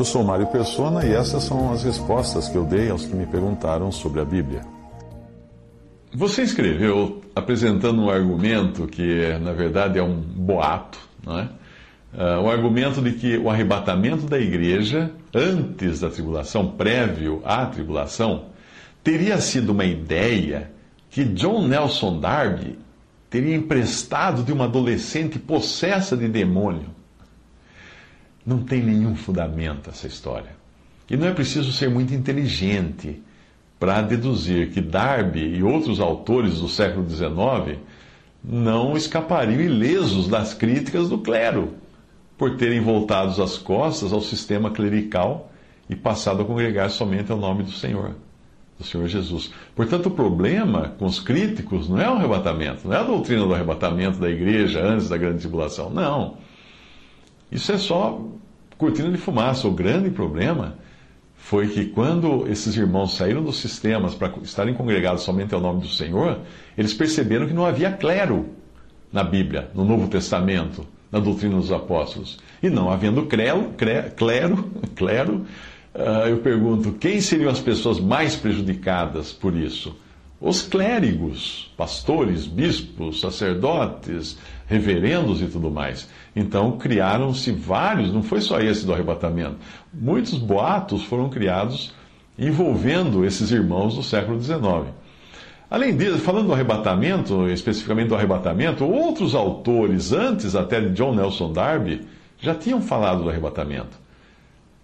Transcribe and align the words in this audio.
Eu 0.00 0.04
sou 0.06 0.24
Mário 0.24 0.46
Persona 0.46 1.04
e 1.04 1.12
essas 1.12 1.42
são 1.42 1.70
as 1.74 1.84
respostas 1.84 2.48
que 2.48 2.56
eu 2.56 2.64
dei 2.64 2.88
aos 2.88 3.04
que 3.04 3.14
me 3.14 3.26
perguntaram 3.26 3.92
sobre 3.92 4.18
a 4.22 4.24
Bíblia. 4.24 4.62
Você 6.14 6.40
escreveu 6.40 7.20
apresentando 7.36 8.00
um 8.00 8.08
argumento 8.08 8.86
que, 8.86 9.36
na 9.42 9.52
verdade, 9.52 9.98
é 9.98 10.02
um 10.02 10.18
boato, 10.18 10.98
não 11.22 11.38
é? 11.38 11.42
Uh, 12.14 12.40
o 12.42 12.50
argumento 12.50 13.02
de 13.02 13.12
que 13.12 13.36
o 13.36 13.50
arrebatamento 13.50 14.24
da 14.24 14.38
igreja, 14.38 15.10
antes 15.34 16.00
da 16.00 16.08
tribulação, 16.08 16.68
prévio 16.68 17.42
à 17.44 17.66
tribulação, 17.66 18.46
teria 19.04 19.38
sido 19.38 19.72
uma 19.72 19.84
ideia 19.84 20.70
que 21.10 21.24
John 21.24 21.68
Nelson 21.68 22.18
Darby 22.18 22.78
teria 23.28 23.54
emprestado 23.54 24.42
de 24.44 24.50
uma 24.50 24.64
adolescente 24.64 25.38
possessa 25.38 26.16
de 26.16 26.26
demônio. 26.26 26.99
Não 28.44 28.62
tem 28.62 28.82
nenhum 28.82 29.14
fundamento 29.14 29.90
essa 29.90 30.06
história. 30.06 30.50
E 31.08 31.16
não 31.16 31.26
é 31.26 31.32
preciso 31.32 31.72
ser 31.72 31.90
muito 31.90 32.14
inteligente 32.14 33.20
para 33.78 34.02
deduzir 34.02 34.70
que 34.70 34.80
Darby 34.80 35.56
e 35.56 35.62
outros 35.62 36.00
autores 36.00 36.60
do 36.60 36.68
século 36.68 37.08
XIX 37.08 37.78
não 38.42 38.96
escapariam 38.96 39.60
ilesos 39.60 40.28
das 40.28 40.54
críticas 40.54 41.08
do 41.08 41.18
clero 41.18 41.74
por 42.38 42.56
terem 42.56 42.80
voltado 42.80 43.42
as 43.42 43.58
costas 43.58 44.12
ao 44.12 44.20
sistema 44.20 44.70
clerical 44.70 45.50
e 45.88 45.96
passado 45.96 46.42
a 46.42 46.44
congregar 46.44 46.88
somente 46.90 47.30
ao 47.32 47.38
nome 47.38 47.64
do 47.64 47.72
Senhor, 47.72 48.14
do 48.78 48.84
Senhor 48.84 49.06
Jesus. 49.08 49.52
Portanto, 49.74 50.06
o 50.06 50.10
problema 50.10 50.94
com 50.98 51.04
os 51.04 51.18
críticos 51.18 51.88
não 51.88 52.00
é 52.00 52.08
o 52.08 52.14
arrebatamento, 52.14 52.86
não 52.86 52.94
é 52.94 53.00
a 53.00 53.02
doutrina 53.02 53.44
do 53.44 53.52
arrebatamento 53.52 54.18
da 54.18 54.30
igreja 54.30 54.82
antes 54.82 55.08
da 55.08 55.16
grande 55.16 55.40
tribulação. 55.40 55.90
Não. 55.90 56.38
Isso 57.50 57.72
é 57.72 57.78
só 57.78 58.20
cortina 58.78 59.10
de 59.10 59.18
fumaça. 59.18 59.68
O 59.68 59.72
grande 59.72 60.10
problema 60.10 60.76
foi 61.36 61.68
que 61.68 61.86
quando 61.86 62.46
esses 62.46 62.76
irmãos 62.76 63.16
saíram 63.16 63.42
dos 63.42 63.56
sistemas 63.58 64.14
para 64.14 64.32
estarem 64.42 64.74
congregados 64.74 65.22
somente 65.22 65.54
ao 65.54 65.60
nome 65.60 65.80
do 65.80 65.88
Senhor, 65.88 66.40
eles 66.76 66.94
perceberam 66.94 67.46
que 67.46 67.54
não 67.54 67.64
havia 67.64 67.90
clero 67.90 68.50
na 69.12 69.24
Bíblia, 69.24 69.70
no 69.74 69.84
Novo 69.84 70.08
Testamento 70.08 70.86
na 71.10 71.18
doutrina 71.18 71.56
dos 71.56 71.72
apóstolos. 71.72 72.38
E 72.62 72.70
não 72.70 72.90
havendo 72.90 73.26
clero, 73.26 73.72
clero, 74.16 74.70
clero 74.94 75.46
uh, 75.94 76.28
eu 76.28 76.38
pergunto, 76.38 76.92
quem 76.92 77.20
seriam 77.20 77.50
as 77.50 77.60
pessoas 77.60 77.98
mais 77.98 78.36
prejudicadas 78.36 79.32
por 79.32 79.54
isso? 79.56 79.96
Os 80.40 80.62
clérigos, 80.62 81.70
pastores, 81.76 82.46
bispos, 82.46 83.20
sacerdotes, 83.20 84.38
reverendos 84.66 85.42
e 85.42 85.46
tudo 85.46 85.70
mais. 85.70 86.08
Então 86.34 86.78
criaram-se 86.78 87.52
vários, 87.52 88.10
não 88.10 88.22
foi 88.22 88.40
só 88.40 88.58
esse 88.58 88.86
do 88.86 88.94
arrebatamento, 88.94 89.56
muitos 89.92 90.38
boatos 90.38 91.04
foram 91.04 91.28
criados 91.28 91.92
envolvendo 92.38 93.22
esses 93.22 93.50
irmãos 93.50 93.96
do 93.96 94.02
século 94.02 94.40
XIX. 94.40 94.94
Além 95.70 95.94
disso, 95.94 96.18
falando 96.18 96.46
do 96.46 96.54
arrebatamento, 96.54 97.46
especificamente 97.48 98.08
do 98.08 98.14
arrebatamento, 98.14 98.84
outros 98.84 99.34
autores, 99.34 100.10
antes 100.10 100.56
até 100.56 100.80
de 100.80 100.90
John 100.94 101.14
Nelson 101.14 101.52
Darby, 101.52 102.00
já 102.40 102.54
tinham 102.54 102.80
falado 102.80 103.24
do 103.24 103.28
arrebatamento. 103.28 104.00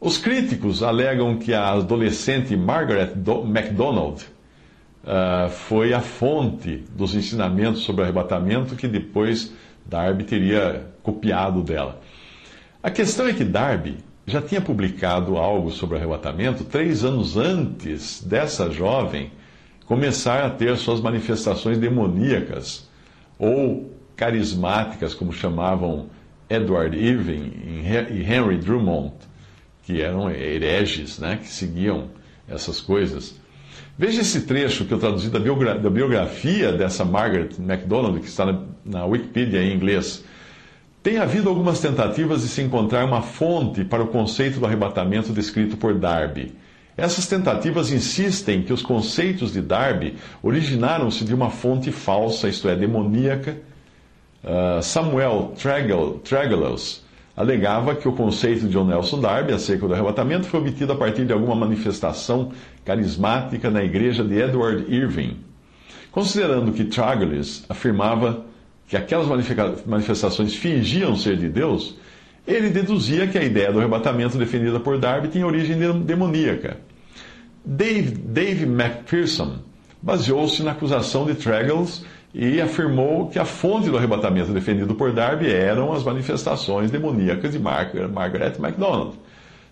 Os 0.00 0.18
críticos 0.18 0.82
alegam 0.82 1.38
que 1.38 1.54
a 1.54 1.70
adolescente 1.70 2.56
Margaret 2.56 3.12
MacDonald 3.46 4.33
uh, 5.04 5.50
foi 5.50 5.92
a 5.92 6.00
fonte 6.00 6.84
dos 6.94 7.14
ensinamentos 7.14 7.82
sobre 7.82 8.02
o 8.02 8.04
arrebatamento 8.04 8.76
que 8.76 8.88
depois 8.88 9.52
Darby 9.86 10.24
teria 10.24 10.86
copiado 11.02 11.62
dela. 11.62 12.00
A 12.82 12.90
questão 12.90 13.26
é 13.26 13.32
que 13.32 13.44
Darby 13.44 13.98
já 14.26 14.40
tinha 14.40 14.60
publicado 14.60 15.36
algo 15.36 15.70
sobre 15.70 15.94
o 15.94 15.98
arrebatamento 15.98 16.64
três 16.64 17.04
anos 17.04 17.36
antes 17.36 18.22
dessa 18.22 18.70
jovem 18.70 19.30
começar 19.86 20.44
a 20.44 20.50
ter 20.50 20.76
suas 20.76 21.00
manifestações 21.00 21.78
demoníacas 21.78 22.88
ou 23.38 23.92
carismáticas, 24.16 25.14
como 25.14 25.32
chamavam 25.32 26.06
Edward 26.48 26.96
Irving 26.96 27.52
e 28.10 28.22
Henry 28.22 28.56
Drummond, 28.58 29.14
que 29.82 30.00
eram 30.00 30.30
hereges, 30.30 31.18
né, 31.18 31.38
que 31.40 31.48
seguiam 31.48 32.08
essas 32.48 32.80
coisas. 32.80 33.38
Veja 33.96 34.22
esse 34.22 34.40
trecho 34.40 34.84
que 34.84 34.92
eu 34.92 34.98
traduzi 34.98 35.30
da, 35.30 35.38
biogra 35.38 35.78
da 35.78 35.88
biografia 35.88 36.72
dessa 36.72 37.04
Margaret 37.04 37.50
MacDonald, 37.58 38.18
que 38.18 38.26
está 38.26 38.44
na, 38.44 38.60
na 38.84 39.04
Wikipedia 39.04 39.62
em 39.62 39.72
inglês. 39.72 40.24
Tem 41.00 41.18
havido 41.18 41.48
algumas 41.48 41.80
tentativas 41.80 42.42
de 42.42 42.48
se 42.48 42.60
encontrar 42.60 43.04
uma 43.04 43.22
fonte 43.22 43.84
para 43.84 44.02
o 44.02 44.08
conceito 44.08 44.58
do 44.58 44.66
arrebatamento 44.66 45.32
descrito 45.32 45.76
por 45.76 45.94
Darby. 45.94 46.52
Essas 46.96 47.26
tentativas 47.26 47.92
insistem 47.92 48.62
que 48.62 48.72
os 48.72 48.82
conceitos 48.82 49.52
de 49.52 49.60
Darby 49.60 50.16
originaram-se 50.42 51.24
de 51.24 51.34
uma 51.34 51.50
fonte 51.50 51.92
falsa, 51.92 52.48
isto 52.48 52.68
é, 52.68 52.74
demoníaca. 52.74 53.58
Uh, 54.42 54.82
Samuel 54.82 55.54
Tregelles 55.56 57.03
alegava 57.36 57.94
que 57.94 58.08
o 58.08 58.12
conceito 58.12 58.66
de 58.66 58.72
John 58.72 58.84
Nelson 58.84 59.20
Darby 59.20 59.52
acerca 59.52 59.86
do 59.86 59.94
arrebatamento 59.94 60.46
foi 60.46 60.60
obtido 60.60 60.92
a 60.92 60.96
partir 60.96 61.24
de 61.24 61.32
alguma 61.32 61.56
manifestação 61.56 62.52
carismática 62.84 63.70
na 63.70 63.82
igreja 63.82 64.22
de 64.22 64.38
Edward 64.38 64.84
Irving. 64.88 65.38
Considerando 66.12 66.72
que 66.72 66.84
Tregelles 66.84 67.64
afirmava 67.68 68.44
que 68.86 68.96
aquelas 68.96 69.26
manifestações 69.84 70.54
fingiam 70.54 71.16
ser 71.16 71.36
de 71.36 71.48
Deus, 71.48 71.96
ele 72.46 72.68
deduzia 72.68 73.26
que 73.26 73.38
a 73.38 73.42
ideia 73.42 73.72
do 73.72 73.78
arrebatamento 73.78 74.38
defendida 74.38 74.78
por 74.78 74.98
Darby 74.98 75.28
tinha 75.28 75.46
origem 75.46 75.76
demoníaca. 76.04 76.76
Dave, 77.64 78.10
Dave 78.10 78.64
McPherson 78.64 79.58
baseou-se 80.00 80.62
na 80.62 80.72
acusação 80.72 81.24
de 81.24 81.34
Tregells 81.34 82.04
e 82.34 82.60
afirmou 82.60 83.28
que 83.28 83.38
a 83.38 83.44
fonte 83.44 83.88
do 83.88 83.96
arrebatamento 83.96 84.52
defendido 84.52 84.94
por 84.94 85.12
Darby 85.12 85.50
eram 85.50 85.92
as 85.92 86.02
manifestações 86.02 86.90
demoníacas 86.90 87.52
de 87.52 87.58
Margaret 87.58 88.58
MacDonald. 88.58 89.14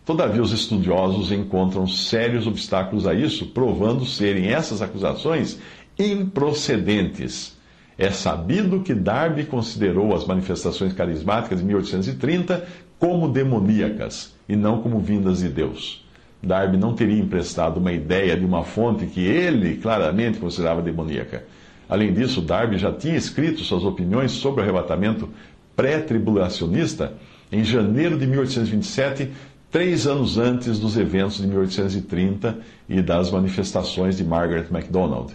Todavia, 0.06 0.42
os 0.42 0.52
estudiosos 0.52 1.32
encontram 1.32 1.86
sérios 1.86 2.46
obstáculos 2.46 3.06
a 3.06 3.14
isso, 3.14 3.46
provando 3.48 4.06
serem 4.06 4.52
essas 4.52 4.80
acusações 4.80 5.58
improcedentes 5.98 7.56
é 7.98 8.10
sabido 8.10 8.80
que 8.80 8.94
Darby 8.94 9.44
considerou 9.44 10.14
as 10.14 10.26
manifestações 10.26 10.92
carismáticas 10.92 11.60
de 11.60 11.64
1830 11.64 12.66
como 12.98 13.28
demoníacas 13.28 14.34
e 14.48 14.56
não 14.56 14.80
como 14.80 14.98
vindas 14.98 15.40
de 15.40 15.48
Deus. 15.48 16.04
Darby 16.42 16.76
não 16.76 16.94
teria 16.94 17.20
emprestado 17.20 17.76
uma 17.78 17.92
ideia 17.92 18.36
de 18.36 18.44
uma 18.44 18.64
fonte 18.64 19.06
que 19.06 19.20
ele 19.20 19.76
claramente 19.76 20.38
considerava 20.38 20.82
demoníaca. 20.82 21.44
Além 21.88 22.12
disso, 22.12 22.40
Darby 22.40 22.78
já 22.78 22.92
tinha 22.92 23.16
escrito 23.16 23.60
suas 23.62 23.84
opiniões 23.84 24.32
sobre 24.32 24.60
o 24.60 24.64
arrebatamento 24.64 25.28
pré-tribulacionista 25.76 27.14
em 27.50 27.62
janeiro 27.64 28.18
de 28.18 28.26
1827, 28.26 29.30
três 29.70 30.06
anos 30.06 30.38
antes 30.38 30.78
dos 30.78 30.96
eventos 30.96 31.38
de 31.38 31.46
1830 31.46 32.58
e 32.88 33.02
das 33.02 33.30
manifestações 33.30 34.16
de 34.16 34.24
Margaret 34.24 34.66
MacDonald. 34.70 35.32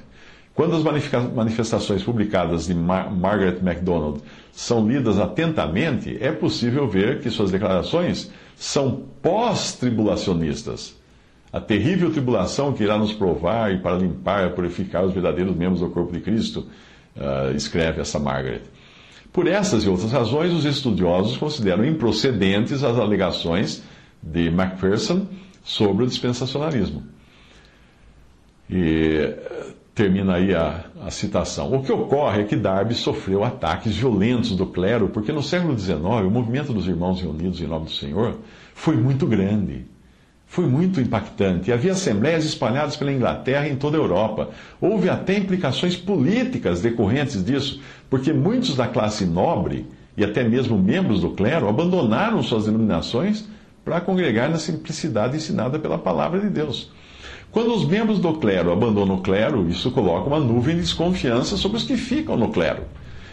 Quando 0.57 0.75
as 0.75 0.83
manifestações 1.35 2.01
publicadas 2.01 2.65
de 2.65 2.73
Mar 2.73 3.11
Margaret 3.13 3.59
MacDonald 3.61 4.21
são 4.51 4.87
lidas 4.87 5.19
atentamente, 5.19 6.17
é 6.19 6.31
possível 6.31 6.87
ver 6.87 7.19
que 7.19 7.29
suas 7.29 7.51
declarações 7.51 8.31
são 8.55 9.03
pós-tribulacionistas. 9.21 10.95
A 11.51 11.59
terrível 11.59 12.11
tribulação 12.11 12.73
que 12.73 12.83
irá 12.83 12.97
nos 12.97 13.13
provar 13.13 13.73
e 13.73 13.79
para 13.79 13.97
limpar 13.97 14.47
e 14.47 14.53
purificar 14.53 15.05
os 15.05 15.13
verdadeiros 15.13 15.55
membros 15.55 15.79
do 15.79 15.89
corpo 15.89 16.11
de 16.11 16.19
Cristo, 16.19 16.67
uh, 17.15 17.55
escreve 17.55 18.01
essa 18.01 18.19
Margaret. 18.19 18.63
Por 19.31 19.47
essas 19.47 19.83
e 19.83 19.89
outras 19.89 20.11
razões, 20.11 20.51
os 20.51 20.65
estudiosos 20.65 21.37
consideram 21.37 21.85
improcedentes 21.85 22.83
as 22.83 22.97
alegações 22.97 23.83
de 24.21 24.49
Macpherson 24.49 25.27
sobre 25.63 26.03
o 26.03 26.07
dispensacionalismo. 26.07 27.03
E 28.69 29.35
termina 29.97 30.35
aí 30.35 30.53
a, 30.53 30.85
a, 31.03 31.09
citação. 31.09 31.73
O 31.73 31.83
que 31.83 31.91
ocorre 31.91 32.41
é 32.41 32.43
que 32.43 32.55
Darby 32.55 32.93
sofreu 32.93 33.43
ataques 33.43 33.95
violentos 33.95 34.55
do 34.55 34.67
clero, 34.67 35.09
porque 35.09 35.31
no 35.31 35.41
século 35.41 35.77
XIX 35.77 35.99
o 36.25 36.29
movimento 36.29 36.71
dos 36.71 36.87
Irmãos 36.87 37.21
Reunidos 37.21 37.59
em 37.61 37.67
Nome 37.67 37.85
do 37.85 37.91
Senhor 37.91 38.37
foi 38.75 38.95
muito 38.95 39.25
grande. 39.25 39.85
Foi 40.49 40.65
muito 40.65 40.99
impactante. 41.01 41.71
Havia 41.71 41.91
assembleias 41.91 42.45
espalhadas 42.45 42.95
pela 42.95 43.11
Inglaterra 43.11 43.67
e 43.67 43.71
em 43.71 43.75
toda 43.75 43.97
a 43.97 43.99
Europa. 43.99 44.49
Houve 44.81 45.09
até 45.09 45.37
implicações 45.37 45.95
políticas 45.95 46.81
decorrentes 46.81 47.43
disso, 47.43 47.81
porque 48.09 48.31
muitos 48.33 48.75
da 48.75 48.87
classe 48.87 49.25
nobre 49.25 49.85
e 50.15 50.23
até 50.23 50.43
mesmo 50.43 50.77
membros 50.77 51.19
do 51.21 51.31
clero 51.31 51.67
abandonaram 51.67 52.41
suas 52.41 52.65
denominações 52.65 53.45
para 53.85 54.01
congregar 54.01 54.49
na 54.49 54.57
simplicidade 54.57 55.35
ensinada 55.37 55.77
pela 55.77 55.97
palavra 55.97 56.39
de 56.39 56.49
Deus. 56.49 56.89
Quando 57.51 57.73
os 57.75 57.85
membros 57.85 58.19
do 58.19 58.33
clero 58.33 58.71
abandonam 58.71 59.15
o 59.17 59.21
clero, 59.21 59.69
isso 59.69 59.91
coloca 59.91 60.27
uma 60.27 60.39
nuvem 60.39 60.75
de 60.75 60.81
desconfiança 60.81 61.55
sobre 61.57 61.77
os 61.77 61.83
que 61.83 61.95
ficam 61.97 62.35
no 62.35 62.49
clero. 62.49 62.83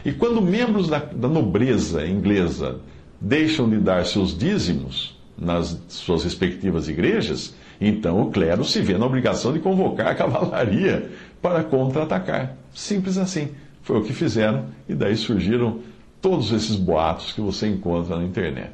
E 0.05 0.13
quando 0.13 0.43
membros 0.43 0.89
da, 0.89 0.99
da 0.99 1.29
nobreza 1.29 2.07
inglesa 2.07 2.81
deixam 3.21 3.69
de 3.71 3.79
dar 3.79 4.05
seus 4.05 4.37
dízimos 4.37 5.14
nas 5.37 5.79
suas 5.89 6.25
respectivas 6.25 6.89
igrejas, 6.89 7.55
então 7.81 8.21
o 8.23 8.31
clero 8.31 8.65
se 8.65 8.81
vê 8.81 8.97
na 8.97 9.07
obrigação 9.07 9.53
de 9.53 9.59
convocar 9.59 10.09
a 10.09 10.15
cavalaria 10.15 11.11
para 11.43 11.63
contra-atacar. 11.65 12.57
Simples 12.73 13.19
assim. 13.19 13.51
Foi 13.83 13.99
o 13.99 14.03
que 14.03 14.13
fizeram 14.15 14.67
e 14.89 14.95
daí 14.95 15.15
surgiram 15.17 15.81
todos 16.21 16.53
esses 16.53 16.77
boatos 16.77 17.33
que 17.33 17.41
você 17.41 17.69
encontra 17.69 18.17
na 18.17 18.25
internet. 18.25 18.73